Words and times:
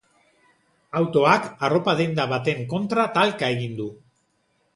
Autoak 1.01 1.45
arropa 1.67 1.95
denda 1.99 2.25
baten 2.33 2.65
kontra 2.73 3.07
talka 3.19 3.53
egin 3.59 3.79
du. 3.83 3.89